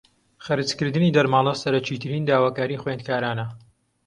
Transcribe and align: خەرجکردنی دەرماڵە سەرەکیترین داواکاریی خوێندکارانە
خەرجکردنی 0.45 1.13
دەرماڵە 1.15 1.53
سەرەکیترین 1.63 2.23
داواکاریی 2.29 2.81
خوێندکارانە 2.81 3.47